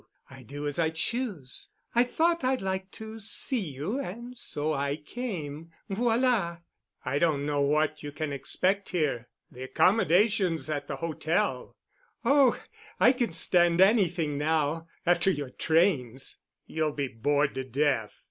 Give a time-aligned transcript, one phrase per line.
[0.31, 1.69] I do as I choose.
[1.93, 6.61] I thought I'd like to see you, and so I came—Voilà."
[7.05, 9.27] "I don't know what you can expect here.
[9.51, 11.75] The accommodations at the hotel——"
[12.25, 12.59] "Oh,
[12.99, 18.19] I can stand anything now—after your trains——" "You'll be bored to death."